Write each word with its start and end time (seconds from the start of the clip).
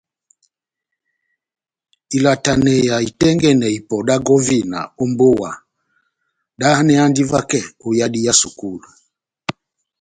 Ilataneya 2.17 2.95
itɛ́ngɛ́nɛ 3.07 3.67
ipɔ 3.77 3.97
dá 4.07 4.15
gɔvina 4.25 4.79
ó 5.01 5.03
mbówa 5.11 5.51
dáháneyandi 6.59 7.21
vakɛ 7.31 7.59
ó 7.85 7.87
yadi 7.99 8.19
yá 8.25 8.33
sukulu. 8.41 8.87